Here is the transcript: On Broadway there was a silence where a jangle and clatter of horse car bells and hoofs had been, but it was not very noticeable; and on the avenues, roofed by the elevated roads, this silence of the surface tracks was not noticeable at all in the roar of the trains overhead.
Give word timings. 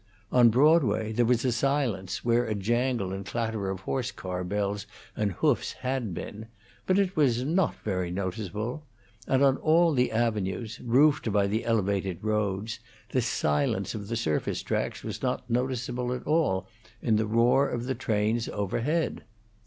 On 0.31 0.49
Broadway 0.49 1.11
there 1.11 1.27
was 1.27 1.45
a 1.45 1.51
silence 1.51 2.25
where 2.25 2.45
a 2.45 2.55
jangle 2.55 3.13
and 3.13 3.23
clatter 3.23 3.69
of 3.69 3.81
horse 3.81 4.11
car 4.11 4.43
bells 4.43 4.87
and 5.15 5.31
hoofs 5.33 5.73
had 5.73 6.11
been, 6.11 6.47
but 6.87 6.97
it 6.97 7.15
was 7.15 7.43
not 7.43 7.75
very 7.83 8.09
noticeable; 8.09 8.81
and 9.27 9.43
on 9.43 9.95
the 9.95 10.11
avenues, 10.11 10.79
roofed 10.83 11.31
by 11.31 11.45
the 11.45 11.65
elevated 11.65 12.23
roads, 12.23 12.79
this 13.11 13.27
silence 13.27 13.93
of 13.93 14.07
the 14.07 14.15
surface 14.17 14.63
tracks 14.63 15.03
was 15.03 15.21
not 15.21 15.47
noticeable 15.47 16.13
at 16.13 16.25
all 16.25 16.67
in 17.03 17.17
the 17.17 17.27
roar 17.27 17.69
of 17.69 17.83
the 17.85 17.93
trains 17.93 18.49
overhead. 18.49 19.23